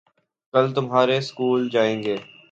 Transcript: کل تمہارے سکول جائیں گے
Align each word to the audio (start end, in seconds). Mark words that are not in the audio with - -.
کل 0.53 0.65
تمہارے 0.73 1.19
سکول 1.21 1.69
جائیں 1.69 2.01
گے 2.03 2.15